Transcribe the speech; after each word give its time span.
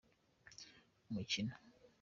umukino. 1.09 1.53